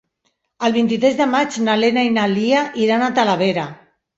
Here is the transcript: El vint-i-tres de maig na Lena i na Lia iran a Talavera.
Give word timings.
El 0.67 0.73
vint-i-tres 0.77 1.19
de 1.19 1.27
maig 1.35 1.59
na 1.67 1.77
Lena 1.83 2.07
i 2.09 2.11
na 2.17 2.25
Lia 2.35 2.65
iran 2.87 3.05
a 3.11 3.15
Talavera. 3.21 3.69